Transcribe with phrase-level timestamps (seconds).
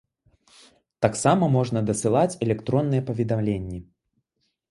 [1.05, 3.79] Таксама можна дасылаць электронныя паведамленні.